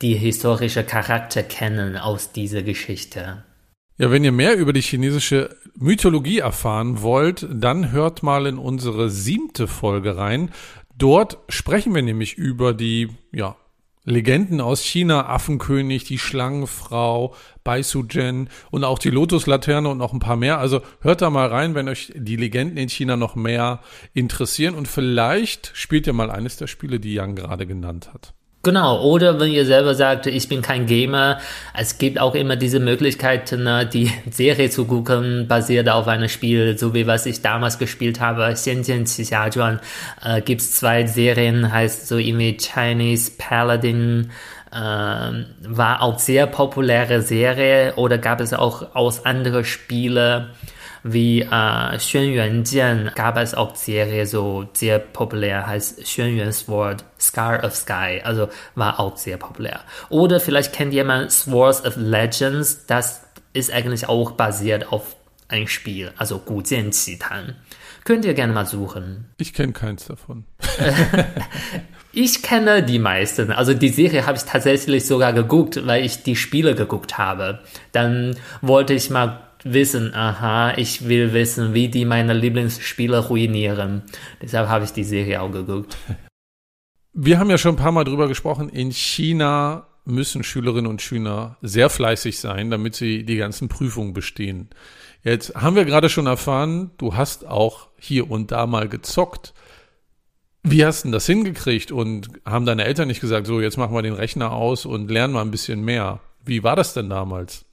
[0.00, 3.44] die historische Charakter kennen aus dieser Geschichte.
[3.98, 9.10] Ja, wenn ihr mehr über die chinesische Mythologie erfahren wollt, dann hört mal in unsere
[9.10, 10.50] siebte Folge rein.
[10.96, 13.56] Dort sprechen wir nämlich über die ja,
[14.04, 20.12] Legenden aus China, Affenkönig, die Schlangenfrau, Bai Su Zhen und auch die Lotuslaterne und noch
[20.12, 20.58] ein paar mehr.
[20.58, 23.80] Also hört da mal rein, wenn euch die Legenden in China noch mehr
[24.14, 28.34] interessieren und vielleicht spielt ihr mal eines der Spiele, die Jan gerade genannt hat.
[28.64, 31.40] Genau, oder wenn ihr selber sagt, ich bin kein Gamer,
[31.76, 36.78] es gibt auch immer diese Möglichkeit, ne, die Serie zu gucken, basiert auf einem Spiel,
[36.78, 39.80] so wie was ich damals gespielt habe, Xianjian Qixia
[40.22, 44.30] äh, gibt's zwei Serien, heißt so irgendwie Chinese Paladin,
[44.72, 50.50] äh, war auch sehr populäre Serie, oder gab es auch aus anderen Spiele,
[51.04, 57.04] wie äh, Xuan Jian gab es auch Serie so sehr populär, heißt Xuan Yuan Sword,
[57.18, 59.80] Scar of Sky, also war auch sehr populär.
[60.08, 65.16] Oder vielleicht kennt jemand Swords of Legends, das ist eigentlich auch basiert auf
[65.48, 67.56] ein Spiel, also Gu Jian Qi Tan.
[68.04, 69.26] Könnt ihr gerne mal suchen.
[69.36, 70.44] Ich kenne keins davon.
[72.14, 73.50] Ich kenne die meisten.
[73.50, 77.60] Also die Serie habe ich tatsächlich sogar geguckt, weil ich die Spiele geguckt habe.
[77.92, 84.02] Dann wollte ich mal wissen, aha, ich will wissen, wie die meine Lieblingsspiele ruinieren.
[84.42, 85.96] Deshalb habe ich die Serie auch geguckt.
[87.14, 88.68] Wir haben ja schon ein paar Mal drüber gesprochen.
[88.68, 94.68] In China müssen Schülerinnen und Schüler sehr fleißig sein, damit sie die ganzen Prüfungen bestehen.
[95.22, 99.54] Jetzt haben wir gerade schon erfahren, du hast auch hier und da mal gezockt.
[100.62, 104.02] Wie hast du das hingekriegt und haben deine Eltern nicht gesagt, so jetzt machen wir
[104.02, 106.20] den Rechner aus und lernen mal ein bisschen mehr?
[106.44, 107.64] Wie war das denn damals?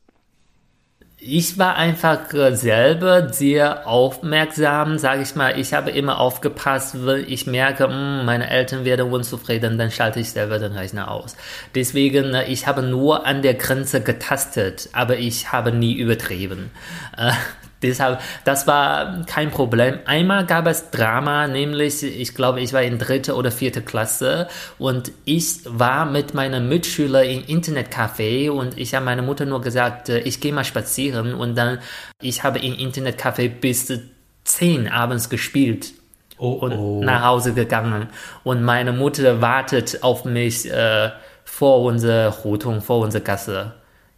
[1.21, 5.59] ich war einfach äh, selber sehr aufmerksam, sage ich mal.
[5.59, 10.31] Ich habe immer aufgepasst, wenn ich merke, hm, meine Eltern werden unzufrieden, dann schalte ich
[10.31, 11.35] selber den Rechner aus.
[11.75, 16.71] Deswegen, äh, ich habe nur an der Grenze getastet, aber ich habe nie übertrieben.
[17.81, 19.99] Deshalb, das war kein Problem.
[20.05, 25.11] Einmal gab es Drama, nämlich, ich glaube, ich war in dritte oder vierte Klasse und
[25.25, 30.19] ich war mit meiner Mitschüler im Internetcafé und ich habe meiner Mutter nur gesagt, äh,
[30.19, 31.79] ich gehe mal spazieren und dann,
[32.21, 33.91] ich habe im Internetcafé bis
[34.43, 35.93] zehn abends gespielt.
[36.41, 37.03] Oh, und oh.
[37.03, 38.07] nach Hause gegangen.
[38.45, 41.09] Und meine Mutter wartet auf mich äh,
[41.43, 43.73] vor unserer Rotung, vor unserer Gasse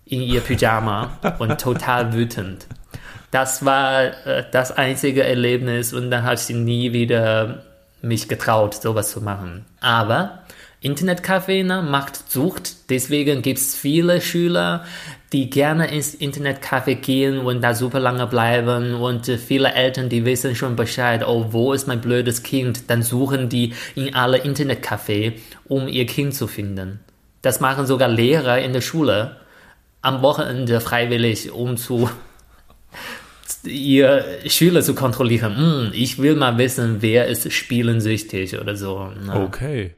[0.06, 2.67] in ihr Pyjama und total wütend.
[3.32, 7.63] Das war äh, das einzige Erlebnis und dann hat sie nie wieder
[8.02, 9.65] mich getraut, sowas zu machen.
[9.80, 10.44] Aber
[10.84, 14.84] Internetcafé ne, macht Sucht, deswegen gibt es viele Schüler,
[15.32, 20.26] die gerne ins Internetcafé gehen und da super lange bleiben und äh, viele Eltern, die
[20.26, 22.89] wissen schon Bescheid, oh, wo ist mein blödes Kind?
[22.89, 25.34] Dann suchen die in alle Internetcafé,
[25.65, 27.00] um ihr Kind zu finden.
[27.44, 29.38] Das machen sogar Lehrer in der Schule
[30.02, 32.10] am Wochenende freiwillig, um zu
[33.65, 35.58] ihr Schüler zu kontrollieren.
[35.58, 39.12] Hm, ich will mal wissen, wer ist spielensüchtig oder so.
[39.26, 39.41] Ne?
[39.45, 39.95] Okay.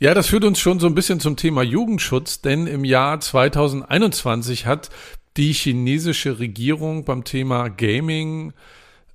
[0.00, 4.66] Ja, das führt uns schon so ein bisschen zum Thema Jugendschutz, denn im Jahr 2021
[4.66, 4.90] hat
[5.36, 8.52] die chinesische Regierung beim Thema Gaming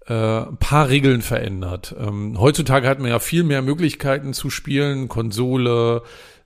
[0.07, 1.95] äh, ein paar Regeln verändert.
[1.99, 6.01] Ähm, heutzutage hat man ja viel mehr Möglichkeiten zu spielen, Konsole,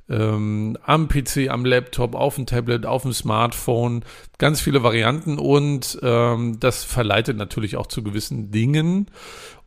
[0.09, 4.03] ähm, am PC, am Laptop, auf dem Tablet, auf dem Smartphone,
[4.37, 9.07] ganz viele Varianten und ähm, das verleitet natürlich auch zu gewissen Dingen.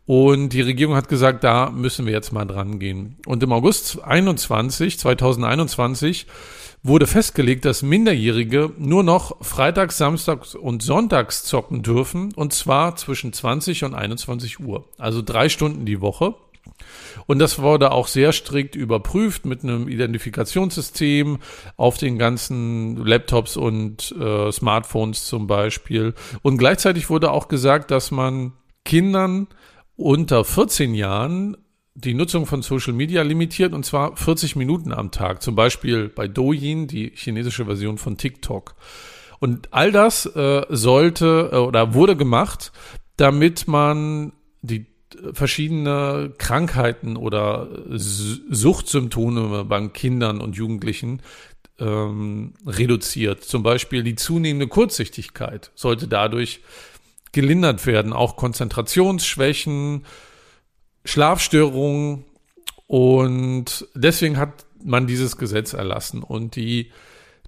[0.07, 3.17] Und die Regierung hat gesagt, da müssen wir jetzt mal dran gehen.
[3.27, 6.29] Und im August 21, 2021
[6.85, 13.33] wurde festgelegt, dass Minderjährige nur noch freitags, samstags und sonntags zocken dürfen und zwar zwischen
[13.33, 14.85] 20 und 21 Uhr.
[14.97, 16.35] Also drei Stunden die Woche.
[17.27, 21.39] Und das wurde auch sehr strikt überprüft mit einem Identifikationssystem
[21.77, 26.15] auf den ganzen Laptops und äh, Smartphones zum Beispiel.
[26.43, 28.53] Und gleichzeitig wurde auch gesagt, dass man
[28.85, 29.49] Kindern
[29.97, 31.57] unter 14 Jahren
[31.95, 35.43] die Nutzung von Social Media limitiert und zwar 40 Minuten am Tag.
[35.43, 38.75] Zum Beispiel bei Douyin, die chinesische Version von TikTok.
[39.39, 42.73] Und all das äh, sollte äh, oder wurde gemacht,
[43.17, 44.87] damit man die
[45.33, 51.23] verschiedene Krankheiten oder Suchtsymptome beim Kindern und Jugendlichen
[51.79, 53.45] ähm, reduziert.
[53.45, 56.61] Zum Beispiel die zunehmende Kurzsichtigkeit sollte dadurch
[57.33, 58.13] gelindert werden.
[58.13, 60.07] Auch Konzentrationsschwächen,
[61.05, 62.25] Schlafstörungen.
[62.87, 66.23] Und deswegen hat man dieses Gesetz erlassen.
[66.23, 66.93] Und die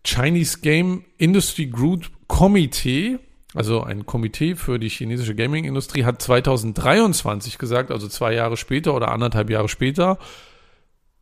[0.04, 3.18] Chinese Game Industry Group Committee,
[3.54, 9.10] also ein Komitee für die chinesische Gaming-Industrie, hat 2023 gesagt, also zwei Jahre später oder
[9.10, 10.18] anderthalb Jahre später,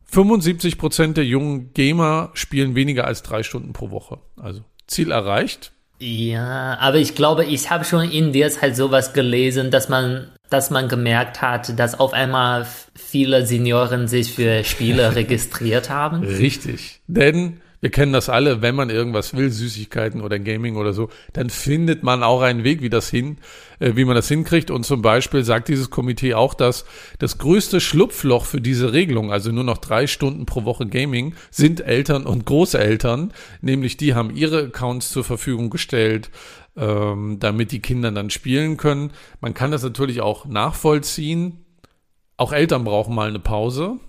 [0.07, 4.19] 75 Prozent der jungen Gamer spielen weniger als drei Stunden pro Woche.
[4.41, 5.73] Also Ziel erreicht.
[5.99, 10.71] Ja, aber ich glaube, ich habe schon in der Zeit sowas gelesen, dass man, dass
[10.71, 16.23] man gemerkt hat, dass auf einmal viele Senioren sich für Spiele registriert haben.
[16.23, 17.01] Richtig.
[17.07, 21.51] Denn wir kennen das alle, wenn man irgendwas will, Süßigkeiten oder Gaming oder so, dann
[21.51, 23.39] findet man auch einen Weg, wie das hin,
[23.79, 24.73] äh, wie man das hinkriegt.
[24.73, 26.85] Und zum Beispiel sagt dieses Komitee auch, dass
[27.21, 31.81] das größte Schlupfloch für diese Regelung, also nur noch drei Stunden pro Woche Gaming, sind
[31.81, 36.31] Eltern und Großeltern, nämlich die haben ihre Accounts zur Verfügung gestellt,
[36.77, 39.13] ähm, damit die Kinder dann spielen können.
[39.41, 41.65] Man kann das natürlich auch nachvollziehen.
[42.37, 44.01] Auch Eltern brauchen mal eine Pause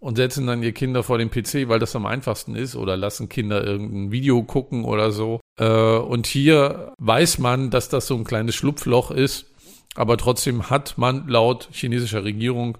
[0.00, 3.28] und setzen dann ihr Kinder vor den PC, weil das am einfachsten ist oder lassen
[3.28, 5.40] Kinder irgendein Video gucken oder so.
[5.58, 9.46] Äh, und hier weiß man, dass das so ein kleines Schlupfloch ist,
[9.94, 12.78] aber trotzdem hat man laut chinesischer Regierung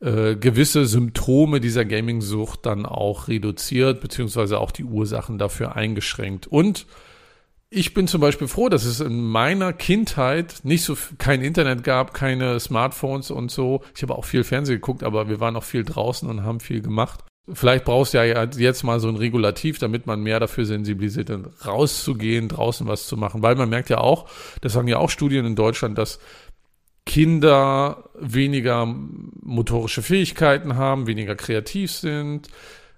[0.00, 6.46] äh, gewisse Symptome dieser Gaming-Sucht dann auch reduziert, beziehungsweise auch die Ursachen dafür eingeschränkt.
[6.46, 6.86] Und
[7.76, 12.14] ich bin zum Beispiel froh, dass es in meiner Kindheit nicht so kein Internet gab,
[12.14, 13.82] keine Smartphones und so.
[13.94, 16.80] Ich habe auch viel Fernsehen geguckt, aber wir waren auch viel draußen und haben viel
[16.80, 17.20] gemacht.
[17.52, 21.50] Vielleicht brauchst du ja jetzt mal so ein Regulativ, damit man mehr dafür sensibilisiert, dann
[21.66, 23.42] rauszugehen, draußen was zu machen.
[23.42, 24.26] Weil man merkt ja auch,
[24.62, 26.18] das sagen ja auch Studien in Deutschland, dass
[27.04, 32.48] Kinder weniger motorische Fähigkeiten haben, weniger kreativ sind,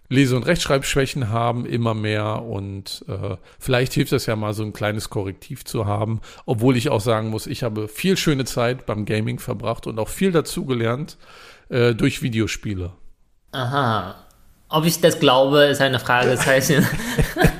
[0.08, 2.42] Lese- und Rechtschreibschwächen haben, immer mehr.
[2.42, 6.20] Und äh, vielleicht hilft es ja mal, so ein kleines Korrektiv zu haben.
[6.46, 10.08] Obwohl ich auch sagen muss, ich habe viel schöne Zeit beim Gaming verbracht und auch
[10.08, 11.18] viel dazugelernt
[11.68, 12.92] äh, durch Videospiele.
[13.52, 14.14] Aha.
[14.70, 16.86] Ob ich das glaube, ist eine Fragezeichen.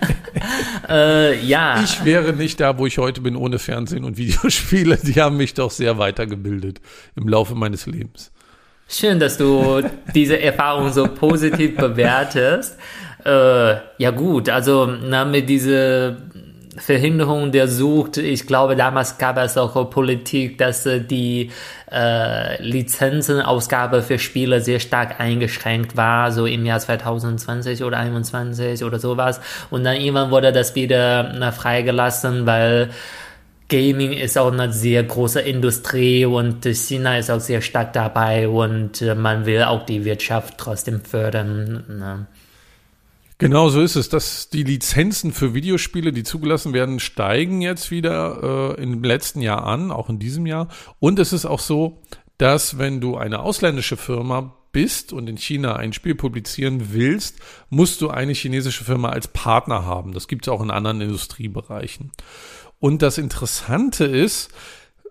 [0.89, 1.83] äh, ja.
[1.83, 4.99] Ich wäre nicht da, wo ich heute bin, ohne Fernsehen und Videospiele.
[5.03, 6.81] Die haben mich doch sehr weitergebildet
[7.17, 8.31] im Laufe meines Lebens.
[8.91, 9.83] Schön, dass du
[10.15, 12.79] diese Erfahrung so positiv bewertest.
[13.23, 16.17] Äh, ja gut, also na, mit dieser
[16.79, 21.51] Verhinderung der Sucht, ich glaube, damals gab es auch Politik, dass äh, die
[21.93, 28.99] äh, Lizenzenausgabe für Spiele sehr stark eingeschränkt war, so im Jahr 2020 oder 2021 oder
[28.99, 29.41] sowas.
[29.69, 32.89] Und dann irgendwann wurde das wieder na, freigelassen, weil
[33.69, 39.03] Gaming ist auch eine sehr große Industrie und China ist auch sehr stark dabei und
[39.03, 41.85] äh, man will auch die Wirtschaft trotzdem fördern.
[41.89, 42.27] Ne?
[43.37, 48.77] Genau so ist es, dass die Lizenzen für Videospiele, die zugelassen werden, steigen jetzt wieder
[48.77, 50.69] äh, im letzten Jahr an, auch in diesem Jahr.
[50.99, 52.03] Und es ist auch so,
[52.39, 57.39] dass wenn du eine ausländische Firma bist und in China ein Spiel publizieren willst,
[57.71, 60.15] musst du eine chinesische Firma als Partner haben.
[60.15, 62.11] Das gibt es auch in anderen Industriebereichen.
[62.81, 64.51] Und das Interessante ist,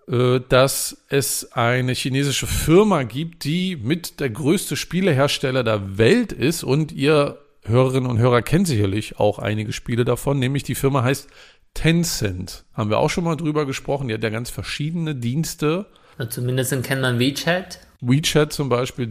[0.08, 6.64] äh, dass es eine chinesische Firma gibt, die mit der größte Spielehersteller der Welt ist
[6.64, 11.28] und ihr Hörerinnen und Hörer kennen sicherlich auch einige Spiele davon, nämlich die Firma heißt
[11.74, 12.64] Tencent.
[12.72, 14.08] Haben wir auch schon mal drüber gesprochen.
[14.08, 15.86] Die hat ja ganz verschiedene Dienste.
[16.30, 17.78] Zumindest kennt man WeChat.
[18.00, 19.08] WeChat zum Beispiel,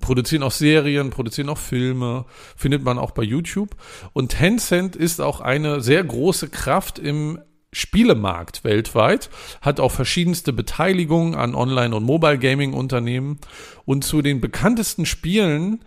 [0.00, 2.24] produzieren auch Serien, produzieren auch Filme,
[2.56, 3.76] findet man auch bei YouTube.
[4.12, 7.38] Und Tencent ist auch eine sehr große Kraft im
[7.74, 13.38] Spielemarkt weltweit, hat auch verschiedenste Beteiligungen an Online- und Mobile Gaming Unternehmen
[13.84, 15.84] und zu den bekanntesten Spielen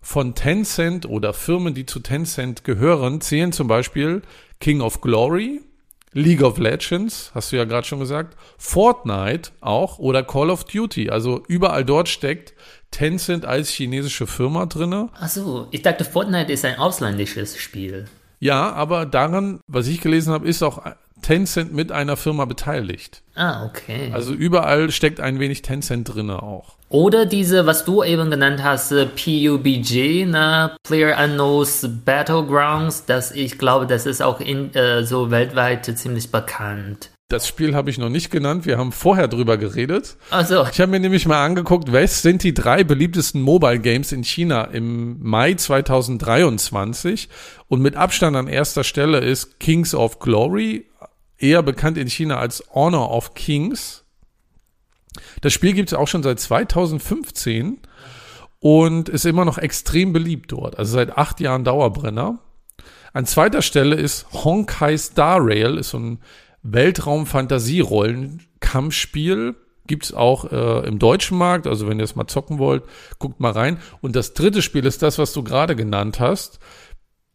[0.00, 4.22] von Tencent oder Firmen, die zu Tencent gehören, zählen zum Beispiel
[4.60, 5.60] King of Glory,
[6.12, 11.10] League of Legends, hast du ja gerade schon gesagt, Fortnite auch oder Call of Duty.
[11.10, 12.54] Also überall dort steckt
[12.90, 15.10] Tencent als chinesische Firma drinne.
[15.20, 18.08] Achso, ich dachte, Fortnite ist ein ausländisches Spiel.
[18.40, 20.82] Ja, aber daran, was ich gelesen habe, ist auch
[21.22, 23.22] Tencent mit einer Firma beteiligt.
[23.34, 24.10] Ah, okay.
[24.12, 26.76] Also überall steckt ein wenig Tencent drinne auch.
[26.88, 30.76] Oder diese, was du eben genannt hast, äh, PUBG, ne?
[30.84, 37.10] Player Unknowns Battlegrounds, das ich glaube, das ist auch in, äh, so weltweit ziemlich bekannt.
[37.30, 38.64] Das Spiel habe ich noch nicht genannt.
[38.64, 40.16] Wir haben vorher drüber geredet.
[40.30, 44.24] Also Ich habe mir nämlich mal angeguckt, was sind die drei beliebtesten Mobile Games in
[44.24, 47.28] China im Mai 2023.
[47.68, 50.86] Und mit Abstand an erster Stelle ist Kings of Glory,
[51.38, 54.04] eher bekannt in China als Honor of Kings.
[55.40, 57.78] Das Spiel gibt es auch schon seit 2015
[58.60, 60.78] und ist immer noch extrem beliebt dort.
[60.78, 62.38] Also seit acht Jahren Dauerbrenner.
[63.12, 66.20] An zweiter Stelle ist Honkai Star Rail, ist so ein
[66.62, 69.56] Weltraum-Fantasie-Rollen-Kampfspiel.
[69.86, 72.82] Gibt's auch äh, im deutschen Markt, also wenn ihr es mal zocken wollt,
[73.18, 73.78] guckt mal rein.
[74.02, 76.60] Und das dritte Spiel ist das, was du gerade genannt hast.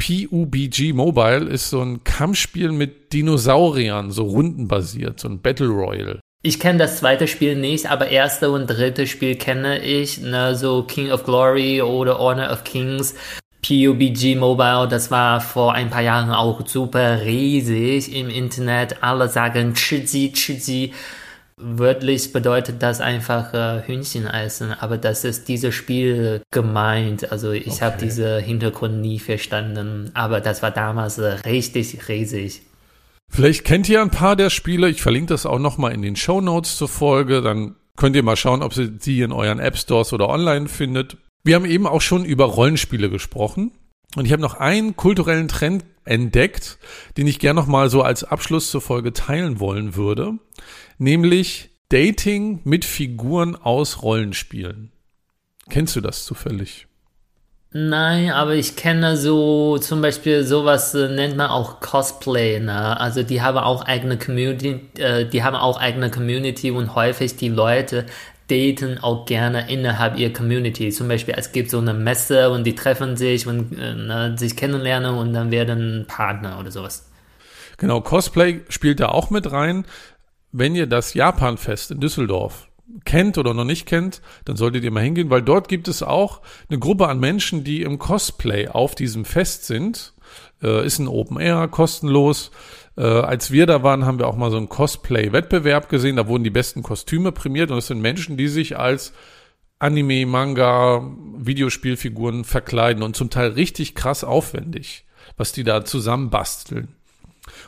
[0.04, 6.20] PUBG Mobile ist so ein Kampfspiel mit Dinosauriern, so rundenbasiert, so ein Battle Royale.
[6.42, 10.84] Ich kenne das zweite Spiel nicht, aber erste und dritte Spiel kenne ich, ne, so
[10.84, 13.16] King of Glory oder Honor of Kings.
[13.66, 19.02] PUBG Mobile, das war vor ein paar Jahren auch super riesig im Internet.
[19.02, 20.92] Alle sagen Chiji, Chiji.
[21.66, 27.32] Wörtlich bedeutet das einfach äh, Hühnchen essen, aber das ist dieses Spiel gemeint.
[27.32, 27.86] Also ich okay.
[27.86, 32.64] habe diesen Hintergrund nie verstanden, aber das war damals äh, richtig riesig.
[33.30, 34.90] Vielleicht kennt ihr ein paar der Spiele.
[34.90, 37.42] Ich verlinke das auch nochmal in den Show Notes zur Folge.
[37.42, 41.18] Dann könnt ihr mal schauen, ob ihr sie in euren App Stores oder online findet.
[41.44, 43.72] Wir haben eben auch schon über Rollenspiele gesprochen.
[44.16, 46.78] Und ich habe noch einen kulturellen Trend entdeckt,
[47.18, 50.34] den ich gerne nochmal so als Abschluss zur Folge teilen wollen würde.
[50.98, 54.92] Nämlich Dating mit Figuren aus Rollenspielen.
[55.70, 56.88] Kennst du das zufällig?
[57.76, 63.00] Nein, aber ich kenne so zum Beispiel sowas äh, nennt man auch Cosplay, ne?
[63.00, 67.50] Also die haben auch eigene Community, äh, die haben auch eigene Community und häufig die
[67.50, 68.06] Leute
[68.48, 70.92] daten auch gerne innerhalb ihrer Community.
[70.92, 74.56] Zum Beispiel, es gibt so eine Messe und die treffen sich und äh, ne, sich
[74.56, 77.10] kennenlernen und dann werden Partner oder sowas.
[77.78, 79.86] Genau, Cosplay spielt da auch mit rein.
[80.54, 82.70] Wenn ihr das Japan-Fest in Düsseldorf
[83.06, 86.42] kennt oder noch nicht kennt, dann solltet ihr mal hingehen, weil dort gibt es auch
[86.70, 90.14] eine Gruppe an Menschen, die im Cosplay auf diesem Fest sind.
[90.62, 92.52] Äh, ist ein Open Air, kostenlos.
[92.96, 96.18] Äh, als wir da waren, haben wir auch mal so einen Cosplay-Wettbewerb gesehen.
[96.18, 99.12] Da wurden die besten Kostüme prämiert und es sind Menschen, die sich als
[99.80, 101.02] Anime, Manga,
[101.36, 106.90] Videospielfiguren verkleiden und zum Teil richtig krass aufwendig, was die da zusammenbasteln.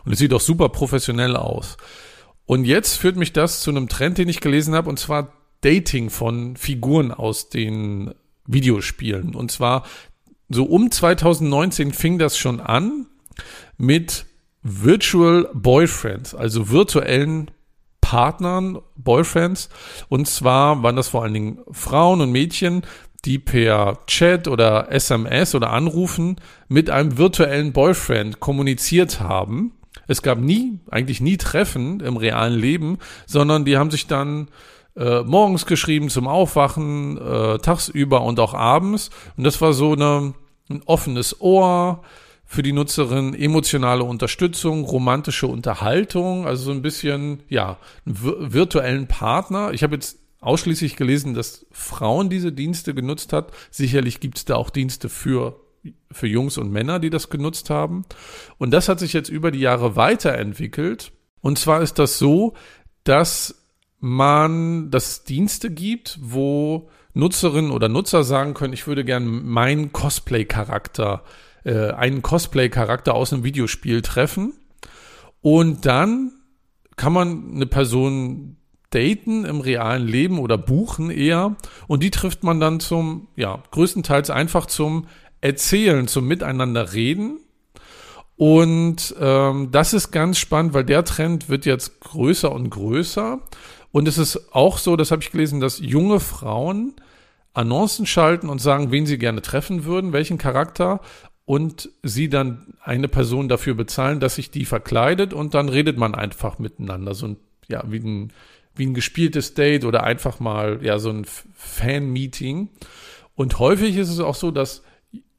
[0.06, 1.78] Und es sieht auch super professionell aus.
[2.46, 6.10] Und jetzt führt mich das zu einem Trend, den ich gelesen habe, und zwar Dating
[6.10, 8.14] von Figuren aus den
[8.46, 9.34] Videospielen.
[9.34, 9.84] Und zwar
[10.50, 13.08] so um 2019 fing das schon an
[13.78, 14.26] mit
[14.62, 17.52] Virtual Boyfriends, also virtuellen
[18.02, 19.70] Partnern, Boyfriends.
[20.10, 22.84] Und zwar waren das vor allen Dingen Frauen und Mädchen,
[23.26, 26.36] die per Chat oder SMS oder Anrufen
[26.68, 29.74] mit einem virtuellen Boyfriend kommuniziert haben.
[30.08, 34.50] Es gab nie, eigentlich nie Treffen im realen Leben, sondern die haben sich dann
[34.96, 39.10] äh, morgens geschrieben zum Aufwachen, äh, tagsüber und auch abends.
[39.38, 40.34] Und das war so eine,
[40.70, 42.02] ein offenes Ohr,
[42.48, 49.74] für die Nutzerin emotionale Unterstützung, romantische Unterhaltung, also so ein bisschen, ja, einen virtuellen Partner.
[49.74, 53.52] Ich habe jetzt ausschließlich gelesen, dass Frauen diese Dienste genutzt hat.
[53.72, 55.60] Sicherlich gibt es da auch Dienste für
[56.12, 58.06] für Jungs und Männer, die das genutzt haben.
[58.58, 61.12] Und das hat sich jetzt über die Jahre weiterentwickelt.
[61.42, 62.54] Und zwar ist das so,
[63.04, 63.64] dass
[64.00, 69.92] man, dass es Dienste gibt, wo Nutzerinnen oder Nutzer sagen können, ich würde gern meinen
[69.92, 71.24] Cosplay-Charakter,
[71.64, 74.54] äh, einen Cosplay-Charakter aus einem Videospiel treffen.
[75.42, 76.34] Und dann
[76.98, 78.58] kann man eine Person
[78.90, 81.56] daten im realen Leben oder buchen eher.
[81.88, 85.08] Und die trifft man dann zum, ja, größtenteils einfach zum
[85.42, 87.40] Erzählen, zum Miteinander reden.
[88.38, 93.40] Und ähm, das ist ganz spannend, weil der Trend wird jetzt größer und größer.
[93.92, 96.96] Und es ist auch so, das habe ich gelesen, dass junge Frauen
[97.54, 101.00] Annoncen schalten und sagen, wen sie gerne treffen würden, welchen Charakter
[101.46, 106.16] und sie dann eine Person dafür bezahlen, dass sich die verkleidet und dann redet man
[106.16, 107.14] einfach miteinander.
[107.14, 108.34] So ein, ja, wie ein,
[108.76, 111.26] wie ein gespieltes Date oder einfach mal, ja, so ein
[111.56, 112.70] Fan-Meeting.
[113.36, 114.82] Und häufig ist es auch so, dass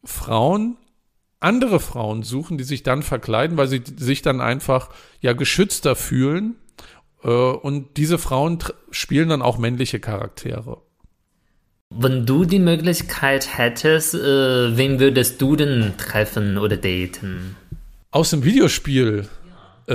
[0.07, 0.77] Frauen
[1.41, 4.91] andere Frauen suchen, die sich dann verkleiden, weil sie sich dann einfach,
[5.21, 6.57] ja, geschützter fühlen.
[7.23, 8.59] Äh, und diese Frauen
[8.91, 10.79] spielen dann auch männliche Charaktere.
[11.91, 17.57] Wenn du die Möglichkeit hättest, äh, wen würdest du denn treffen oder daten?
[18.11, 19.29] Aus dem Videospiel.
[19.87, 19.95] Äh.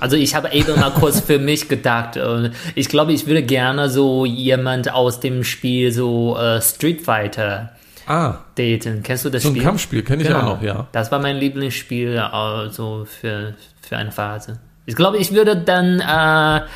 [0.00, 2.16] Also ich habe eben mal kurz für mich gedacht.
[2.16, 7.75] Äh, ich glaube, ich würde gerne so jemand aus dem Spiel so äh, Street Fighter
[8.06, 8.38] ah.
[8.54, 9.02] daten.
[9.02, 9.60] Kennst du das so Spiel?
[9.60, 10.40] So ein Kampfspiel kenne ich genau.
[10.40, 10.88] auch noch, ja.
[10.92, 14.58] Das war mein Lieblingsspiel also für, für eine Phase.
[14.86, 16.66] Ich glaube, ich würde dann äh,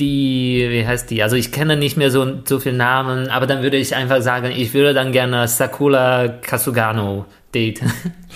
[0.00, 1.22] die, wie heißt die?
[1.22, 4.50] Also ich kenne nicht mehr so, so viele Namen, aber dann würde ich einfach sagen,
[4.50, 7.92] ich würde dann gerne Sakura Kasugano daten.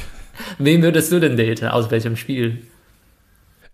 [0.59, 1.69] Wen würdest du denn daten?
[1.69, 2.63] Aus welchem Spiel?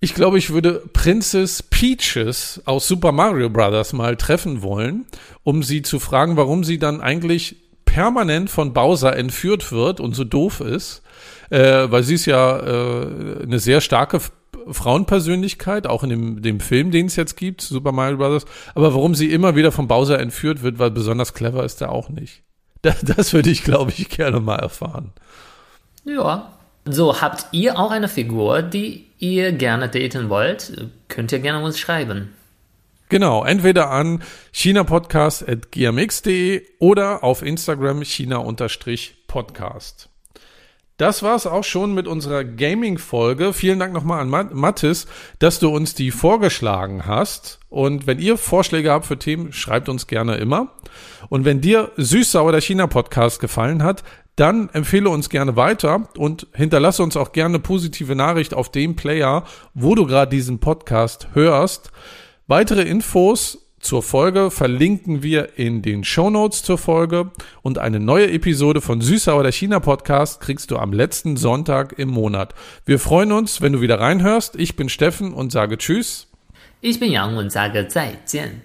[0.03, 3.93] Ich glaube, ich würde Princess Peaches aus Super Mario Bros.
[3.93, 5.05] mal treffen wollen,
[5.43, 7.57] um sie zu fragen, warum sie dann eigentlich
[7.91, 11.03] permanent von Bowser entführt wird und so doof ist.
[11.51, 14.21] Äh, weil sie ist ja äh, eine sehr starke
[14.71, 18.45] Frauenpersönlichkeit, auch in dem, dem Film, den es jetzt gibt, Super Mario Bros.
[18.77, 22.09] Aber warum sie immer wieder vom Bowser entführt wird, weil besonders clever ist er auch
[22.09, 22.43] nicht.
[22.83, 25.13] Das, das würde ich, glaube ich, gerne mal erfahren.
[26.05, 26.51] Ja.
[26.87, 30.89] So, habt ihr auch eine Figur, die ihr gerne daten wollt?
[31.09, 32.31] Könnt ihr gerne uns schreiben.
[33.11, 40.09] Genau, entweder an chinapodcast.gmx.de oder auf Instagram china-podcast.
[40.97, 43.53] Das war's auch schon mit unserer Gaming-Folge.
[43.53, 45.09] Vielen Dank nochmal an Mathis,
[45.41, 47.59] dass du uns die vorgeschlagen hast.
[47.69, 50.69] Und wenn ihr Vorschläge habt für Themen, schreibt uns gerne immer.
[51.29, 54.05] Und wenn dir Süß-Sauer der China-Podcast gefallen hat,
[54.37, 59.43] dann empfehle uns gerne weiter und hinterlasse uns auch gerne positive Nachricht auf dem Player,
[59.75, 61.91] wo du gerade diesen Podcast hörst.
[62.51, 67.31] Weitere Infos zur Folge verlinken wir in den Show Notes zur Folge
[67.63, 72.09] und eine neue Episode von Süßer oder China Podcast kriegst du am letzten Sonntag im
[72.09, 72.57] Monat.
[72.85, 74.57] Wir freuen uns, wenn du wieder reinhörst.
[74.57, 76.27] Ich bin Steffen und sage Tschüss.
[76.81, 78.63] Ich bin Yang und sage 再见.